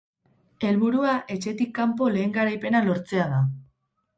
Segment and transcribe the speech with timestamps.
[0.69, 3.47] Helburua etxetik kanpo lehen garaipena lortzea da.